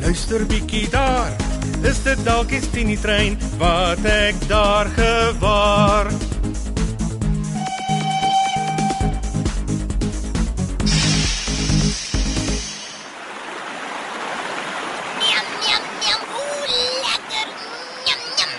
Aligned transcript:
luister 0.00 0.46
bietjie 0.46 0.88
daar. 0.90 1.32
Is 1.82 2.02
dit 2.02 2.24
dalk 2.24 2.48
die 2.48 2.60
Tini 2.72 2.96
trein 3.00 3.36
wat 3.60 4.04
ek 4.04 4.36
daar 4.48 4.88
gewaar? 4.96 6.08
Njam, 15.20 15.46
njam, 15.64 15.84
njam. 16.02 16.22
Oeh, 16.40 16.68
lekker. 17.04 17.48
Njam, 18.04 18.22
njam. 18.36 18.52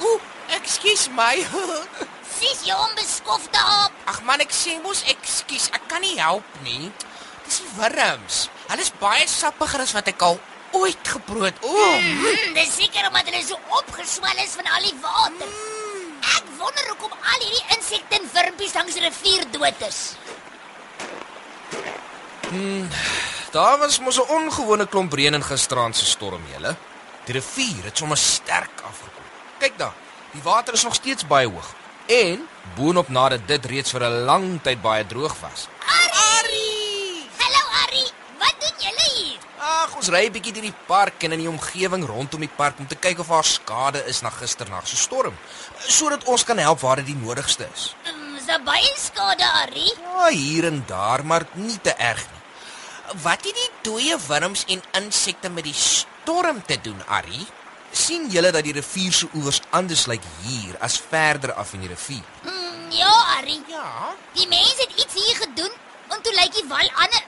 Ooh, 0.00 0.20
ekskuus 0.58 1.08
my. 1.16 1.34
Sis 2.38 2.62
jy 2.66 2.74
onbeskofte 2.74 3.58
aap. 3.58 3.92
Ag 4.06 4.22
man, 4.26 4.42
ek 4.46 4.54
sê 4.54 4.78
mos 4.82 5.02
ekskuus. 5.10 5.72
Ek 5.74 5.90
kan 5.90 6.04
nie 6.06 6.14
help 6.20 6.46
nie. 6.62 6.92
Dis 7.46 7.62
die 7.64 7.74
wurms. 7.80 8.46
Hulle 8.68 8.84
is 8.84 8.92
baie 9.00 9.26
sappiger 9.26 9.80
as 9.80 9.92
wat 9.96 10.08
ek 10.08 10.22
al 10.22 10.38
ooit 10.76 11.08
geproe 11.08 11.44
het. 11.48 11.58
Ooh. 11.64 11.96
Mm, 11.96 12.54
dis 12.54 12.74
seker 12.76 13.08
omdat 13.08 13.30
hulle 13.30 13.42
so 13.44 13.56
opgeswel 13.80 14.44
is 14.44 14.56
van 14.58 14.66
al 14.76 14.82
die 14.82 14.96
water. 15.02 15.48
Ek 16.36 16.44
wonder 16.58 16.90
hoekom 16.92 17.14
al 17.16 17.40
hierdie 17.40 17.76
insekte 17.76 18.18
en 18.20 18.28
wurmpies 18.34 18.74
langs 18.74 18.94
die 18.98 19.06
rivier 19.06 19.46
dood 19.54 19.86
is. 19.88 20.00
Daar 23.50 23.78
was 23.78 23.98
mos 24.00 24.18
'n 24.20 24.28
ongewone 24.28 24.86
klomp 24.86 25.12
reën 25.12 25.34
in 25.34 25.44
gisteraand 25.44 25.96
se 25.96 26.04
storm, 26.04 26.44
julle. 26.52 26.76
Die 27.24 27.34
rivier 27.34 27.84
het 27.84 27.96
sommer 27.96 28.16
sterk 28.16 28.80
afgekom. 28.80 29.24
Kyk 29.58 29.78
daar, 29.78 29.94
die 30.32 30.42
water 30.42 30.74
is 30.74 30.82
nog 30.82 30.94
steeds 30.94 31.26
baie 31.26 31.48
hoog. 31.48 31.74
En 32.06 32.48
boonop 32.74 33.08
nadat 33.08 33.48
dit 33.48 33.64
reeds 33.64 33.90
vir 33.90 34.02
'n 34.04 34.24
lang 34.24 34.62
tyd 34.62 34.82
baie 34.82 35.06
droog 35.06 35.36
was. 35.40 35.68
Arrie! 35.86 37.28
Hallo 37.38 37.62
Arrie, 37.82 38.10
wat 38.38 38.54
doen 38.60 38.76
julle 38.78 39.38
hier? 39.78 39.88
Ag, 39.88 39.96
ons 39.96 40.08
ry 40.08 40.26
'n 40.26 40.32
bietjie 40.32 40.52
deur 40.52 40.62
die 40.62 40.74
park 40.86 41.22
en 41.24 41.32
in 41.32 41.38
die 41.40 41.48
omgewing 41.48 42.04
rondom 42.06 42.40
die 42.40 42.48
park 42.56 42.78
om 42.78 42.86
te 42.86 42.96
kyk 42.96 43.18
of 43.20 43.28
daar 43.28 43.44
skade 43.44 44.04
is 44.06 44.22
na 44.22 44.30
gisternag 44.30 44.86
se 44.88 44.96
storm, 44.96 45.36
sodat 45.78 46.24
ons 46.24 46.44
kan 46.44 46.58
help 46.58 46.80
waar 46.80 46.96
dit 46.96 47.06
die 47.06 47.16
nodigste 47.16 47.68
is. 47.74 47.94
Mm, 48.06 48.36
Is 48.36 48.46
daar 48.46 48.62
baie 48.62 48.92
skade 48.96 49.44
Arrie? 49.44 49.92
Ja, 50.00 50.28
hier 50.30 50.64
en 50.66 50.84
daar, 50.86 51.24
maar 51.24 51.46
nie 51.54 51.78
te 51.82 51.90
erg 51.92 52.18
nie. 52.32 53.22
Wat 53.22 53.44
het 53.44 53.54
die 53.54 53.70
dooie 53.82 54.16
wurms 54.28 54.64
en 54.68 54.82
insekte 54.92 55.48
met 55.50 55.64
die 55.64 55.74
storm 55.74 56.62
te 56.66 56.78
doen, 56.80 57.02
Arrie? 57.08 57.46
sien 57.92 58.28
julle 58.30 58.50
dat 58.52 58.64
die 58.64 58.72
rivier 58.72 59.12
se 59.12 59.28
oewers 59.34 59.60
anders 59.70 60.06
lyk 60.06 60.20
hier 60.44 60.76
as 60.80 61.00
verder 61.10 61.52
af 61.54 61.72
in 61.72 61.80
die 61.80 61.88
rivier? 61.88 62.22
Mm, 62.44 62.90
ja 62.90 63.12
Arrie, 63.38 63.62
Ja. 63.68 64.14
die 64.34 64.46
mense 64.48 64.76
het 64.88 64.92
iets 65.00 65.14
hier 65.14 65.36
gedoen 65.36 65.70
en 66.10 66.22
toe 66.22 66.34
lyk 66.34 66.52
die 66.52 66.64
wal 66.68 66.90
anders. 66.94 67.22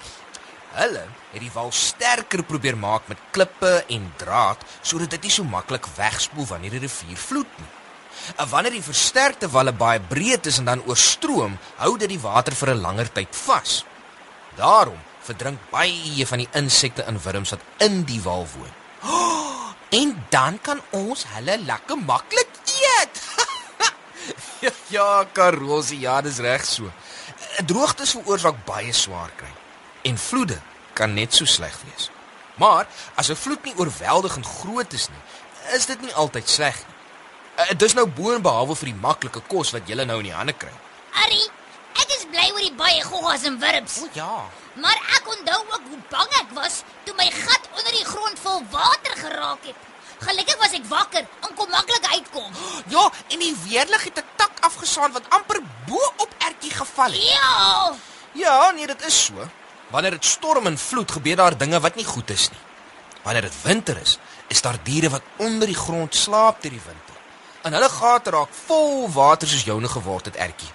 Hulle 0.70 1.02
het 1.32 1.42
die 1.42 1.50
wal 1.50 1.72
sterker 1.74 2.44
probeer 2.46 2.76
maak 2.78 3.08
met 3.10 3.18
klippe 3.34 3.80
en 3.90 4.06
draad 4.20 4.62
sodat 4.86 5.10
dit 5.16 5.26
nie 5.26 5.34
so 5.34 5.46
maklik 5.46 5.86
wegspoel 5.96 6.46
wanneer 6.46 6.76
die 6.76 6.84
rivier 6.84 7.18
vloed 7.18 7.58
nie. 7.58 7.70
En 8.36 8.48
wanneer 8.52 8.76
die 8.76 8.84
versterkte 8.84 9.48
walle 9.50 9.72
baie 9.74 10.00
breed 10.12 10.46
is 10.46 10.60
en 10.60 10.68
dan 10.70 10.84
oorstroom, 10.86 11.56
hou 11.80 11.96
dit 11.98 12.10
die 12.12 12.22
water 12.22 12.54
vir 12.54 12.74
'n 12.74 12.82
langer 12.86 13.10
tyd 13.12 13.34
vas. 13.46 13.84
Daarom 14.56 14.98
verdrink 15.26 15.58
baie 15.70 16.26
van 16.26 16.38
die 16.38 16.52
insekte 16.52 17.02
en 17.02 17.22
wurms 17.22 17.50
wat 17.50 17.66
in 17.78 18.04
die 18.04 18.22
wal 18.22 18.46
woon. 18.54 18.74
En 19.90 20.24
dan 20.30 20.60
kan 20.62 20.80
ons 20.90 21.24
hulle 21.34 21.58
lekker 21.58 21.98
maklik 21.98 22.52
eet. 22.78 23.22
ja, 24.96 25.24
Karosie, 25.32 25.98
ja, 25.98 26.20
dis 26.20 26.38
reg 26.38 26.64
so. 26.64 26.92
Droogtes 27.66 28.14
veroorsaak 28.14 28.62
baie 28.64 28.92
swaar 28.92 29.34
kry 29.36 29.59
en 30.02 30.18
vloede 30.18 30.58
kan 30.92 31.14
net 31.14 31.34
so 31.34 31.44
sleg 31.44 31.76
wees. 31.84 32.10
Maar 32.54 32.86
as 33.14 33.28
'n 33.30 33.36
vloed 33.36 33.64
nie 33.64 33.76
oorweldigend 33.76 34.46
groot 34.46 34.92
is 34.92 35.08
nie, 35.08 35.22
is 35.76 35.86
dit 35.86 36.00
nie 36.00 36.14
altyd 36.14 36.48
sleg 36.48 36.76
nie. 36.76 36.94
Uh, 37.60 37.76
dis 37.76 37.94
nou 37.94 38.06
boonbehalwe 38.06 38.76
vir 38.76 38.88
die 38.92 39.00
maklike 39.00 39.40
kos 39.40 39.70
wat 39.70 39.88
jy 39.88 40.04
nou 40.04 40.18
in 40.18 40.28
die 40.30 40.36
hande 40.36 40.52
kry. 40.52 40.72
Arrie, 41.12 41.48
ek 42.00 42.14
is 42.16 42.24
bly 42.30 42.46
oor 42.52 42.64
die 42.64 42.76
baie 42.78 43.02
goggas 43.04 43.44
en 43.48 43.58
wurms. 43.60 43.98
O 44.02 44.08
ja. 44.12 44.44
Maar 44.80 44.98
ek 45.16 45.28
onthou 45.28 45.60
ook 45.74 45.86
hoe 45.92 46.02
bang 46.10 46.34
ek 46.40 46.52
was 46.54 46.82
toe 47.04 47.14
my 47.18 47.30
gat 47.30 47.68
onder 47.76 47.92
die 47.92 48.04
grond 48.04 48.38
vol 48.38 48.62
water 48.70 49.16
geraak 49.16 49.64
het. 49.64 49.88
Gelukkig 50.20 50.58
was 50.60 50.76
ek 50.76 50.84
wakker 50.88 51.24
en 51.24 51.54
kon 51.56 51.70
maklik 51.70 52.06
uitkom. 52.12 52.52
Ja, 52.94 53.10
en 53.28 53.38
die 53.38 53.56
weerlig 53.66 54.04
het 54.04 54.18
'n 54.18 54.28
tak 54.36 54.52
afgesaan 54.60 55.12
wat 55.12 55.28
amper 55.28 55.60
bo 55.86 56.12
op 56.16 56.30
Ertjie 56.38 56.74
geval 56.74 57.12
het. 57.12 57.22
Ja. 57.22 57.94
Ja, 58.32 58.70
nee, 58.70 58.86
dit 58.86 59.06
is 59.06 59.24
so. 59.24 59.48
Wanneer 59.90 60.10
dit 60.10 60.24
storm 60.24 60.66
en 60.66 60.78
vloed, 60.78 61.10
gebeur 61.10 61.36
daar 61.36 61.56
dinge 61.58 61.80
wat 61.80 61.96
nie 61.98 62.04
goed 62.04 62.30
is 62.30 62.48
nie. 62.50 62.60
Wanneer 63.22 63.42
dit 63.42 63.62
winter 63.62 63.98
is, 64.00 64.18
is 64.48 64.62
daar 64.62 64.78
diere 64.82 65.10
wat 65.10 65.22
onder 65.36 65.66
die 65.66 65.76
grond 65.76 66.14
slaap 66.14 66.62
deur 66.62 66.70
die 66.70 66.84
winter. 66.84 67.16
En 67.62 67.74
hulle 67.76 67.88
gate 67.92 68.30
raak 68.30 68.54
vol 68.66 69.10
water 69.12 69.48
soos 69.48 69.66
joune 69.66 69.88
geword 69.88 70.30
het, 70.30 70.38
Ertjie. 70.40 70.70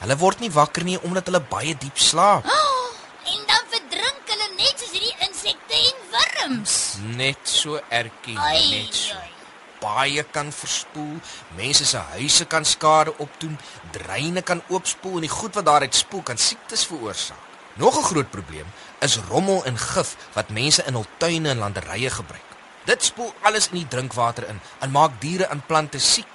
Hulle 0.00 0.16
word 0.18 0.40
nie 0.42 0.50
wakker 0.50 0.84
nie 0.84 0.98
omdat 1.00 1.28
hulle 1.30 1.42
baie 1.50 1.76
diep 1.78 2.00
slaap. 2.00 2.48
Oh, 2.54 3.32
en 3.32 3.46
dan 3.48 3.70
verdrink 3.72 4.32
hulle 4.32 4.48
net 4.58 4.80
soos 4.80 4.90
hierdie 4.92 5.14
insekte 5.24 5.78
en 5.78 6.02
wurms. 6.12 6.74
Net 7.16 7.48
so, 7.48 7.78
Ertjie, 7.88 8.36
net 8.36 8.98
so. 8.98 9.16
ai. 9.16 9.30
Baie 9.80 10.24
kan 10.32 10.52
verspoel, 10.52 11.18
mense 11.56 11.86
se 11.88 12.00
huise 12.14 12.44
kan 12.48 12.64
skade 12.64 13.12
opdoen, 13.20 13.58
dreine 13.92 14.42
kan 14.42 14.62
oopspoel 14.72 15.20
en 15.20 15.26
die 15.28 15.32
goed 15.32 15.56
wat 15.56 15.68
daaruit 15.68 15.96
spoel 15.96 16.22
kan 16.24 16.40
siektes 16.40 16.86
veroorsaak. 16.88 17.53
Nog 17.76 17.96
'n 17.98 18.02
groot 18.02 18.30
probleem 18.30 18.66
is 19.00 19.16
rommel 19.28 19.64
en 19.64 19.78
gif 19.78 20.16
wat 20.32 20.48
mense 20.48 20.82
in 20.84 20.94
hul 20.94 21.06
tuine 21.18 21.48
en 21.48 21.58
landerye 21.58 22.10
gebruik. 22.10 22.48
Dit 22.84 23.04
spoel 23.04 23.34
alles 23.42 23.68
in 23.68 23.74
die 23.78 23.88
drinkwater 23.88 24.48
in 24.48 24.60
en 24.78 24.90
maak 24.90 25.20
diere 25.20 25.44
en 25.46 25.62
plante 25.66 25.98
siek 25.98 26.26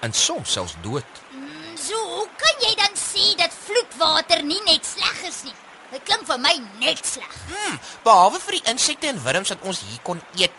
en 0.00 0.12
soms 0.12 0.52
selfs 0.52 0.74
dood. 0.80 1.04
Mm, 1.30 1.76
So, 1.76 1.94
hoe 1.94 2.28
kan 2.36 2.54
jy 2.68 2.74
dan 2.74 2.94
sê 2.96 3.36
dat 3.36 3.52
vloedwater 3.64 4.42
nie 4.42 4.60
net 4.64 4.86
sleg 4.86 5.22
is 5.28 5.42
nie? 5.44 5.54
Dit 5.90 6.02
klink 6.02 6.26
vir 6.26 6.38
my 6.38 6.54
net 6.80 7.06
sleg. 7.06 7.34
Hmm, 7.48 7.78
behalwe 8.02 8.40
vir 8.40 8.52
die 8.52 8.70
insekte 8.70 9.06
en 9.06 9.22
wurms 9.22 9.48
wat 9.48 9.60
ons 9.62 9.80
hier 9.80 10.00
kon 10.02 10.22
eet, 10.34 10.52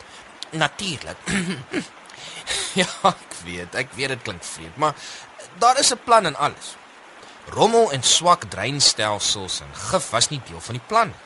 natuurlik. 0.51 1.17
ja, 2.81 2.87
ek 3.03 3.33
weet, 3.43 3.75
ek 3.75 3.87
weet 3.97 4.09
dit 4.09 4.21
klink 4.21 4.43
vreemd, 4.43 4.77
maar 4.77 4.93
daar 5.59 5.79
is 5.79 5.91
'n 5.93 5.99
plan 6.03 6.25
en 6.25 6.35
alles. 6.35 6.75
Rommel 7.49 7.91
en 7.91 8.03
swak 8.03 8.43
dreinstelsels 8.51 9.61
en 9.63 9.71
gif 9.73 10.09
was 10.09 10.29
nie 10.29 10.41
deel 10.49 10.59
van 10.59 10.77
die 10.77 10.83
plan 10.87 11.07
nie. 11.07 11.23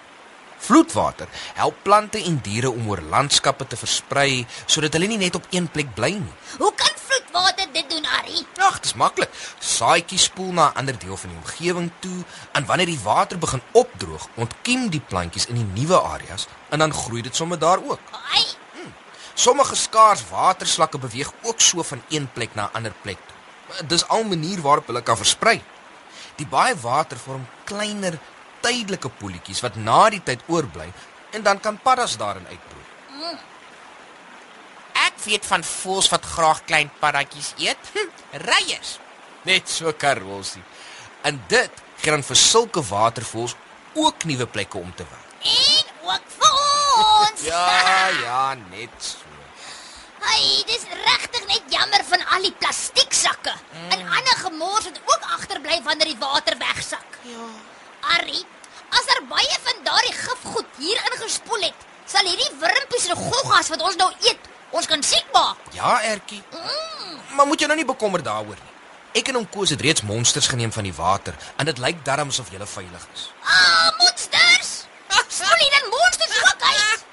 Vloedwater 0.62 1.28
help 1.58 1.78
plante 1.82 2.22
en 2.24 2.38
diere 2.46 2.70
om 2.70 2.90
oor 2.90 3.02
landskappe 3.10 3.66
te 3.68 3.78
versprei 3.78 4.46
sodat 4.66 4.94
hulle 4.94 5.08
nie 5.10 5.18
net 5.18 5.36
op 5.36 5.48
een 5.50 5.68
plek 5.74 5.94
bly 5.98 6.12
nie. 6.20 6.36
Hoe 6.60 6.74
kan 6.78 6.94
vloedwater 7.06 7.72
dit 7.74 7.90
doen, 7.90 8.06
Arrie? 8.20 8.46
Ag, 8.62 8.80
dis 8.86 8.94
maklik. 8.94 9.34
Saadjies 9.60 10.30
spoel 10.30 10.54
na 10.54 10.70
'n 10.70 10.78
ander 10.84 11.00
deel 11.00 11.18
van 11.18 11.30
die 11.30 11.40
omgewing 11.42 11.92
toe 12.00 12.24
en 12.52 12.66
wanneer 12.66 12.94
die 12.94 13.04
water 13.04 13.38
begin 13.38 13.62
opdroog, 13.72 14.28
ontkiem 14.36 14.90
die 14.90 15.06
plantjies 15.08 15.46
in 15.46 15.56
die 15.56 15.82
nuwe 15.82 16.02
areas 16.02 16.48
en 16.70 16.80
dan 16.80 16.94
groei 16.94 17.22
dit 17.22 17.36
sommer 17.36 17.60
daar 17.60 17.78
ook. 17.78 18.00
Ai, 18.34 18.46
Sommige 19.34 19.76
skaars 19.76 20.30
waterslakke 20.30 20.98
beweeg 20.98 21.32
ook 21.42 21.60
so 21.60 21.84
van 21.84 22.02
een 22.10 22.32
plek 22.32 22.56
na 22.56 22.64
'n 22.66 22.76
ander 22.76 22.94
plek 23.02 23.18
toe. 23.28 23.86
Dis 23.88 24.08
al 24.08 24.22
'n 24.24 24.28
manier 24.28 24.62
waarop 24.62 24.88
hulle 24.88 25.02
kan 25.02 25.18
versprei. 25.18 25.62
Die 26.40 26.48
baie 26.48 26.76
water 26.82 27.20
vorm 27.20 27.48
kleiner 27.70 28.18
tydelike 28.62 29.10
poeltjies 29.10 29.62
wat 29.66 29.76
na 29.76 30.10
die 30.14 30.22
tyd 30.24 30.44
oorbly 30.48 30.88
en 31.32 31.44
dan 31.44 31.60
kan 31.60 31.80
paddas 31.82 32.18
daarin 32.18 32.48
uitbroei. 32.48 33.38
Ek 35.02 35.18
weet 35.26 35.46
van 35.46 35.64
voëls 35.66 36.10
wat 36.12 36.28
graag 36.36 36.64
klein 36.70 36.92
paddatjies 37.00 37.54
eet. 37.58 37.92
Hm, 37.94 38.12
Reiers. 38.46 38.98
Net 39.48 39.70
so 39.70 39.94
karolsie. 39.98 40.64
En 41.26 41.42
dit 41.50 41.84
gee 42.02 42.12
dan 42.14 42.26
vir 42.26 42.40
sulke 42.40 42.84
watervoëls 42.86 43.56
ook 43.94 44.26
nuwe 44.30 44.48
plekke 44.48 44.78
om 44.78 44.94
te 44.96 45.06
woon. 45.10 45.28
En 45.42 46.10
ook 46.10 46.32
vir 46.38 46.52
ons. 46.52 47.44
Ja, 47.46 48.08
ja, 48.22 48.46
net 48.70 48.96
so. 48.98 49.31
Hey, 50.22 50.64
dis 50.70 50.84
regtig 51.06 51.46
net 51.50 51.74
jammer 51.74 52.04
van 52.06 52.24
al 52.36 52.46
die 52.46 52.54
plastieksakke. 52.62 53.54
Mm. 53.74 53.92
En 53.96 54.02
ander 54.18 54.38
gemors 54.44 54.88
wat 54.90 55.00
ook 55.06 55.28
agterbly 55.38 55.82
wanneer 55.86 56.12
die 56.14 56.20
water 56.22 56.58
wegsak. 56.60 57.20
Ja. 57.26 57.48
Arrie, 58.16 58.44
as 58.90 59.10
er 59.16 59.24
baie 59.30 59.58
van 59.66 59.84
daardie 59.88 60.14
gifgoed 60.18 60.78
hier 60.78 61.02
ingespoel 61.12 61.68
het, 61.70 61.88
sal 62.06 62.28
hierdie 62.28 62.52
wurmpies 62.62 63.08
en 63.10 63.18
goggas 63.20 63.72
wat 63.74 63.86
ons 63.88 63.98
nou 64.02 64.10
eet, 64.28 64.50
ons 64.70 64.90
kan 64.90 65.04
siek 65.06 65.26
maak. 65.34 65.62
Ja, 65.78 65.98
Ertjie. 66.14 66.44
Mm. 66.54 67.18
Maar 67.38 67.50
moet 67.50 67.62
jy 67.62 67.72
nou 67.72 67.80
nie 67.82 67.88
bekommer 67.88 68.24
daaroor 68.24 68.60
nie. 68.60 68.70
Ek 69.20 69.28
en 69.28 69.42
hom 69.42 69.50
Koos 69.52 69.74
het 69.74 69.82
reeds 69.84 70.06
monsters 70.08 70.48
geneem 70.48 70.72
van 70.72 70.88
die 70.88 70.96
water 70.96 71.36
en 71.58 71.68
dit 71.68 71.82
lyk 71.84 72.06
darm 72.08 72.32
asof 72.32 72.52
jy 72.54 72.62
veilig 72.64 73.08
is. 73.14 73.28
Ah, 73.44 73.90
monsters! 74.00 74.86
Spoel 75.32 75.64
hier 75.64 75.76
dan 75.80 75.90
monsters 75.90 76.38
ook 76.44 76.64
uit. 76.64 77.06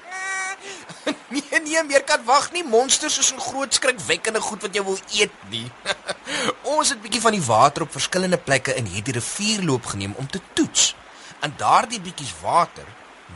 Nee, 1.69 1.77
nee, 1.77 1.85
meer 1.85 2.03
kan 2.03 2.23
wag 2.25 2.51
nie. 2.51 2.63
Monsters 2.65 3.19
is 3.19 3.31
'n 3.33 3.39
groot 3.39 3.73
skrikwekkende 3.73 4.41
goed 4.41 4.61
wat 4.61 4.75
jy 4.75 4.83
wil 4.83 4.97
eet 5.13 5.31
nie. 5.49 5.71
Ons 6.75 6.89
het 6.89 7.01
bietjie 7.01 7.21
van 7.21 7.31
die 7.31 7.45
water 7.45 7.81
op 7.81 7.91
verskillende 7.91 8.37
plekke 8.37 8.75
in 8.75 8.85
hierdie 8.85 9.13
rivierloop 9.13 9.85
geneem 9.85 10.13
om 10.17 10.27
te 10.27 10.41
toets. 10.53 10.95
En 11.39 11.53
daardie 11.57 12.01
bietjies 12.01 12.33
water 12.41 12.85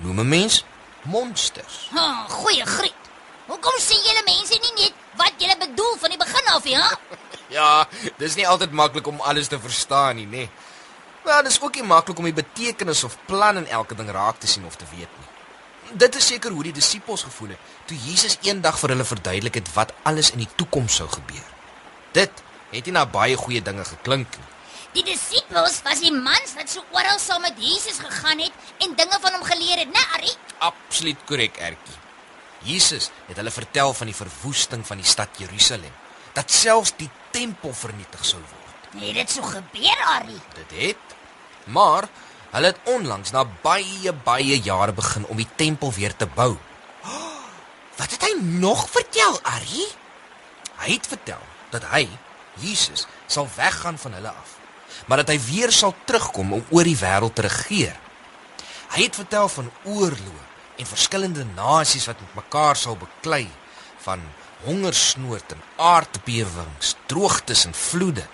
noem 0.02 0.20
'n 0.20 0.28
mens 0.28 0.66
monsters. 1.02 1.90
Ha, 1.92 2.26
goeie 2.30 2.66
griet. 2.66 3.04
Hoekom 3.46 3.78
sê 3.78 3.94
julle 4.02 4.24
mense 4.26 4.58
nie 4.66 4.84
net 4.84 4.94
wat 5.16 5.34
julle 5.38 5.58
bedoel 5.58 5.96
van 5.98 6.10
die 6.10 6.18
begin 6.18 6.48
af 6.48 6.64
nie, 6.64 6.76
hè? 6.76 6.90
Ja, 7.58 7.88
dis 8.18 8.36
nie 8.36 8.48
altyd 8.48 8.72
maklik 8.72 9.08
om 9.08 9.22
alles 9.22 9.48
te 9.48 9.60
verstaan 9.60 10.16
nie, 10.16 10.26
nê. 10.26 10.50
Maar 11.24 11.44
dis 11.44 11.62
ook 11.62 11.76
nie 11.76 11.84
maklik 11.84 12.18
om 12.18 12.24
die 12.24 12.34
betekenis 12.34 13.04
of 13.04 13.18
plan 13.26 13.58
in 13.58 13.68
elke 13.68 13.96
ding 13.96 14.10
raak 14.10 14.40
te 14.40 14.48
sien 14.48 14.66
of 14.66 14.76
te 14.76 14.86
weet 14.90 15.10
nie. 15.20 15.33
Dit 15.92 16.16
is 16.16 16.28
seker 16.28 16.52
hoe 16.52 16.64
die 16.64 16.74
disippels 16.74 17.26
gevoel 17.28 17.54
het 17.56 17.72
toe 17.90 17.98
Jesus 18.06 18.38
eendag 18.42 18.80
vir 18.80 18.94
hulle 18.96 19.06
verduidelik 19.06 19.60
het 19.60 19.70
wat 19.76 19.94
alles 20.08 20.32
in 20.32 20.44
die 20.46 20.50
toekoms 20.56 20.96
sou 21.02 21.10
gebeur. 21.12 21.46
Dit 22.16 22.44
het 22.72 22.86
nie 22.88 22.96
na 22.96 23.06
baie 23.06 23.36
goeie 23.38 23.62
dinge 23.62 23.86
geklink 23.86 24.38
nie. 24.38 24.50
Die 24.94 25.04
disippels 25.08 25.80
was 25.86 26.02
die 26.06 26.14
mans 26.14 26.54
wat 26.58 26.70
so 26.70 26.86
oral 26.94 27.20
saam 27.20 27.42
met 27.42 27.58
Jesus 27.58 28.00
gegaan 28.00 28.40
het 28.46 28.86
en 28.86 28.96
dinge 28.96 29.20
van 29.22 29.38
hom 29.38 29.46
geleer 29.48 29.84
het, 29.84 29.90
né, 29.90 30.04
Ari? 30.18 30.34
Absoluut 30.70 31.26
korrek, 31.26 31.58
Ertjie. 31.58 31.98
Jesus 32.64 33.10
het 33.28 33.38
hulle 33.38 33.52
vertel 33.52 33.94
van 33.98 34.12
die 34.12 34.16
verwoesting 34.16 34.86
van 34.88 35.02
die 35.02 35.10
stad 35.10 35.42
Jerusalem, 35.42 35.92
dat 36.38 36.52
selfs 36.52 36.94
die 36.98 37.10
tempel 37.34 37.74
vernietig 37.74 38.24
sou 38.26 38.40
word. 38.40 38.94
Nee, 39.02 39.14
dit 39.18 39.34
sou 39.34 39.44
gebeur, 39.50 40.06
Ari. 40.14 40.38
Dit 40.56 40.78
het. 40.78 41.18
Maar 41.74 42.08
hulle 42.54 42.70
het 42.70 42.90
onlangs 42.90 43.34
na 43.34 43.44
baie 43.66 44.14
baie 44.26 44.60
jare 44.62 44.94
begin 44.94 45.26
om 45.26 45.40
die 45.42 45.50
tempel 45.58 45.94
weer 45.94 46.16
te 46.16 46.28
bou. 46.36 46.54
Wat 48.00 48.12
het 48.14 48.22
hy 48.28 48.34
nog 48.42 48.86
vertel, 48.94 49.40
Ari? 49.42 49.88
Hy 50.84 50.96
het 50.96 51.08
vertel 51.10 51.42
dat 51.74 51.88
hy, 51.90 52.06
Jesus, 52.62 53.08
sal 53.26 53.50
weggaan 53.56 53.98
van 53.98 54.14
hulle 54.14 54.30
af, 54.30 54.58
maar 55.10 55.24
dat 55.24 55.34
hy 55.34 55.40
weer 55.48 55.74
sal 55.74 55.96
terugkom 56.06 56.54
om 56.54 56.66
oor 56.70 56.86
die 56.86 56.98
wêreld 57.00 57.34
te 57.36 57.48
regeer. 57.48 57.98
Hy 58.94 59.08
het 59.08 59.18
vertel 59.18 59.50
van 59.50 59.72
oorloë 59.90 60.44
en 60.78 60.90
verskillende 60.90 61.46
nasies 61.56 62.06
wat 62.10 62.22
met 62.22 62.38
mekaar 62.44 62.78
sal 62.78 62.98
beklei 62.98 63.48
van 64.06 64.22
hongersnood 64.64 65.56
en 65.56 65.62
aardbewings, 65.82 66.96
droogtes 67.10 67.66
en 67.66 67.74
vloede. 67.74 68.26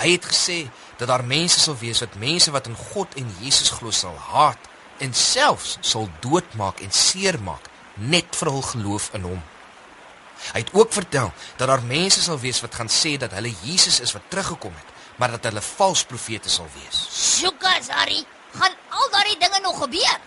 Hy 0.00 0.14
het 0.14 0.24
gesê 0.24 0.64
dat 0.96 1.08
daar 1.08 1.24
mense 1.24 1.60
sal 1.60 1.76
wees 1.76 2.00
wat 2.00 2.16
mense 2.16 2.50
wat 2.50 2.66
in 2.70 2.76
God 2.92 3.14
en 3.20 3.28
Jesus 3.40 3.70
glo 3.76 3.92
sal 3.92 4.16
haat 4.30 4.68
en 5.04 5.12
selfs 5.14 5.76
sal 5.80 6.08
doodmaak 6.24 6.80
en 6.84 6.92
seermaak 6.92 7.68
net 8.00 8.36
vir 8.36 8.48
hul 8.48 8.64
geloof 8.64 9.10
in 9.18 9.26
hom. 9.28 9.42
Hy 10.54 10.62
het 10.62 10.72
ook 10.72 10.92
vertel 10.92 11.32
dat 11.60 11.68
daar 11.68 11.84
mense 11.84 12.22
sal 12.24 12.40
wees 12.40 12.62
wat 12.64 12.74
gaan 12.80 12.88
sê 12.88 13.16
dat 13.20 13.36
hulle 13.36 13.52
Jesus 13.64 14.00
is 14.00 14.12
wat 14.16 14.28
teruggekom 14.32 14.72
het, 14.72 14.96
maar 15.20 15.36
dat 15.36 15.50
hulle 15.50 15.60
vals 15.60 16.04
profete 16.08 16.48
sal 16.48 16.68
wees. 16.78 17.04
Sjoekas, 17.12 17.92
Ari, 18.02 18.24
gaan 18.56 18.76
al 18.88 19.10
daardie 19.12 19.38
dinge 19.38 19.60
nog 19.62 19.82
gebeur? 19.84 20.20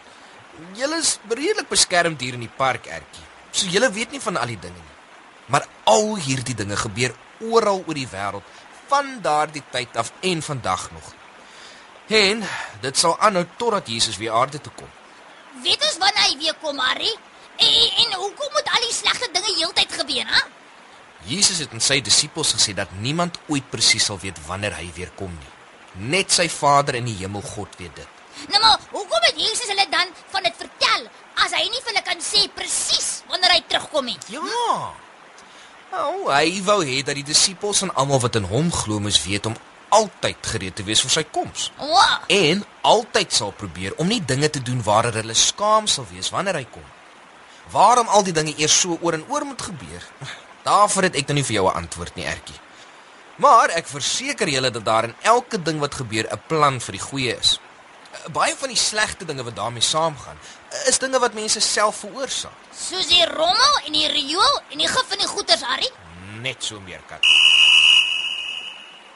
Julle 0.77 1.01
is 1.01 1.17
redelik 1.29 1.69
beskermd 1.69 2.21
hier 2.21 2.37
in 2.37 2.45
die 2.45 2.55
park, 2.57 2.85
Ertjie. 2.85 3.25
So 3.51 3.69
julle 3.73 3.89
weet 3.93 4.13
nie 4.13 4.21
van 4.21 4.37
al 4.37 4.53
die 4.53 4.61
dinge 4.61 4.77
nie. 4.77 4.91
Maar 5.49 5.65
al 5.89 6.15
hierdie 6.21 6.55
dinge 6.55 6.77
gebeur 6.77 7.15
oral 7.43 7.81
oor 7.87 7.97
die 7.97 8.07
wêreld 8.07 8.61
van 8.93 9.21
daardie 9.25 9.63
tyd 9.73 9.97
af 9.97 10.11
en 10.19 10.41
vandag 10.41 10.91
nog. 10.91 11.13
En 12.07 12.43
dit 12.81 12.97
sal 12.97 13.15
aanhou 13.19 13.45
totdat 13.57 13.87
Jesus 13.87 14.17
weer 14.21 14.31
aarde 14.31 14.61
toe 14.61 14.73
kom. 14.75 14.89
Weet 15.63 15.85
ons 15.87 15.97
wanneer 16.03 16.27
hy 16.27 16.35
weer 16.37 16.57
kom, 16.61 16.79
Ari? 16.79 17.13
En, 17.57 17.73
en 18.03 18.13
hoekom 18.21 18.51
moet 18.57 18.69
al 18.75 18.85
die 18.85 18.93
slegte 18.93 19.29
dinge 19.33 19.55
heeltyd 19.57 19.95
gebeur, 20.01 20.29
hè? 20.35 20.41
Jesus 21.29 21.61
het 21.63 21.73
aan 21.73 21.81
sy 21.81 22.01
disippels 22.03 22.51
gesê 22.57 22.73
dat 22.77 22.91
niemand 22.99 23.39
ooit 23.47 23.69
presies 23.71 24.05
sal 24.09 24.19
weet 24.21 24.41
wanneer 24.47 24.75
hy 24.77 24.89
weer 24.97 25.13
kom 25.17 25.31
nie. 25.31 25.53
Net 26.13 26.33
sy 26.35 26.49
Vader 26.51 26.99
in 26.99 27.07
die 27.09 27.17
hemel 27.21 27.45
God 27.53 27.77
weet 27.79 27.95
dit. 28.01 28.19
Nou 28.51 28.59
maar, 28.61 28.81
hoekom 28.91 29.29
het 29.29 29.39
Jesus 29.39 29.69
hulle 29.71 29.87
dan 29.93 30.11
van 30.33 30.45
dit 30.49 30.59
vertel 30.65 31.07
as 31.45 31.55
hy 31.55 31.63
nie 31.69 31.81
vir 31.81 31.93
hulle 31.93 32.05
kan 32.09 32.21
sê 32.25 32.43
presies 32.57 33.09
wanneer 33.31 33.55
hy 33.55 33.63
terugkom 33.69 34.11
nie? 34.11 34.19
Ja. 34.35 34.77
Nou, 35.93 36.25
hy 36.33 36.57
wou 36.65 36.79
hê 36.81 37.03
dat 37.05 37.13
die 37.19 37.27
disippels 37.27 37.83
en 37.85 37.91
almal 37.93 38.21
wat 38.23 38.39
in 38.39 38.47
hom 38.49 38.71
glo 38.73 38.97
moes 39.03 39.19
weet 39.21 39.45
om 39.45 39.57
altyd 39.93 40.47
gereed 40.49 40.73
te 40.79 40.85
wees 40.87 41.03
vir 41.05 41.13
sy 41.13 41.23
koms. 41.35 41.67
Wow. 41.77 42.23
En 42.33 42.63
altyd 42.89 43.35
sal 43.37 43.53
probeer 43.53 43.93
om 44.01 44.09
nie 44.09 44.23
dinge 44.31 44.49
te 44.49 44.61
doen 44.65 44.81
waaroor 44.87 45.19
hulle 45.21 45.35
skaam 45.37 45.85
sal 45.85 46.07
wees 46.09 46.31
wanneer 46.33 46.57
hy 46.57 46.65
kom. 46.73 46.87
Waarom 47.75 48.09
al 48.09 48.25
die 48.25 48.33
dinge 48.33 48.55
eers 48.57 48.79
so 48.85 48.97
oor 49.01 49.19
en 49.19 49.27
oor 49.29 49.45
moet 49.45 49.61
gebeur? 49.61 50.07
Daarvoor 50.67 51.09
het 51.11 51.19
ek 51.21 51.29
nou 51.29 51.37
nie 51.37 51.45
vir 51.45 51.59
jou 51.59 51.67
'n 51.69 51.77
antwoord 51.83 52.15
nie, 52.15 52.25
Ertjie. 52.25 52.59
Maar 53.37 53.69
ek 53.77 53.87
verseker 53.87 54.49
julle 54.49 54.71
dat 54.71 54.85
daar 54.85 55.03
in 55.03 55.15
elke 55.21 55.61
ding 55.61 55.79
wat 55.79 56.01
gebeur 56.01 56.25
'n 56.25 56.41
plan 56.47 56.79
vir 56.79 56.97
die 56.97 57.05
goeie 57.05 57.37
is 57.37 57.59
baie 58.31 58.55
van 58.57 58.69
die 58.69 58.77
slegte 58.77 59.25
dinge 59.25 59.43
wat 59.43 59.55
daarmee 59.55 59.81
saamgaan, 59.81 60.37
is 60.87 60.99
dinge 60.99 61.19
wat 61.19 61.33
mense 61.33 61.59
self 61.59 62.03
veroorsaak. 62.05 62.57
Soos 62.75 63.07
die 63.07 63.25
rommel 63.25 63.79
en 63.85 63.93
die 63.93 64.07
riool 64.07 64.61
en 64.71 64.77
die 64.77 64.87
gif 64.87 65.11
in 65.11 65.23
die 65.23 65.27
goeters, 65.27 65.63
Harry. 65.67 65.89
Net 66.41 66.63
so 66.63 66.79
meer 66.79 67.01
kat. 67.07 67.25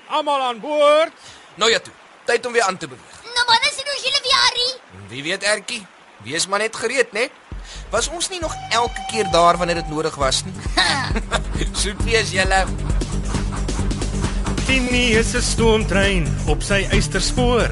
Almal 0.07 0.41
aan 0.41 0.59
boord. 0.59 1.13
Nou 1.55 1.71
ja 1.71 1.79
toe. 1.79 1.93
Tyd 2.25 2.45
om 2.45 2.53
weer 2.53 2.63
aan 2.63 2.77
te 2.77 2.87
beweeg. 2.87 3.19
Nou 3.35 3.45
wanneer 3.47 3.73
sien 3.75 3.89
ons 3.93 4.03
julle 4.03 4.21
weer, 4.23 4.39
Harry? 4.43 4.69
Wie 5.07 5.23
weet, 5.23 5.43
Ertjie? 5.43 5.85
Wees 6.23 6.47
maar 6.47 6.59
net 6.59 6.75
gereed, 6.75 7.11
né? 7.13 7.27
Was 7.91 8.07
ons 8.07 8.29
nie 8.29 8.39
nog 8.39 8.55
elke 8.69 9.03
keer 9.11 9.29
daar 9.31 9.57
wanneer 9.57 9.81
dit 9.81 9.89
nodig 9.89 10.15
was 10.15 10.43
nie? 10.43 10.53
Soet 11.81 12.03
wees 12.03 12.31
julle. 12.35 12.65
Tini 14.67 15.15
is 15.15 15.33
'n 15.35 15.41
stoomtrein 15.41 16.27
op 16.47 16.63
sy 16.63 16.87
eysterspoor. 16.91 17.71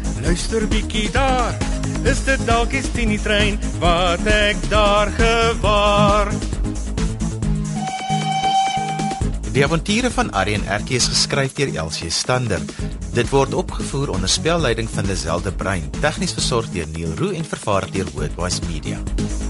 luister 0.21 0.67
bietjie 0.67 1.09
daar. 1.11 1.57
Is 2.07 2.23
dit 2.25 2.41
dalk 2.45 2.71
die 2.73 2.81
Tini 2.95 3.17
trein 3.21 3.59
wat 3.81 4.25
ek 4.29 4.57
daar 4.71 5.11
gewaar? 5.17 6.31
Die 9.51 9.65
avonture 9.65 10.11
van 10.15 10.31
Arrie 10.31 10.55
en 10.55 10.67
Erkie 10.71 10.95
is 10.95 11.09
geskryf 11.11 11.57
deur 11.57 11.73
Elsie 11.83 12.09
Stander. 12.09 12.61
Dit 13.11 13.29
word 13.33 13.53
opgevoer 13.53 14.13
onder 14.15 14.31
spelleiding 14.31 14.87
van 14.89 15.07
Lazelle 15.07 15.43
de 15.43 15.51
Bruin, 15.51 15.89
tegnies 15.99 16.33
versorg 16.37 16.71
deur 16.71 16.87
Neil 16.95 17.11
Roo 17.19 17.35
en 17.35 17.45
vervaar 17.45 17.89
deur 17.91 18.07
Worldwide 18.15 18.67
Media. 18.71 19.40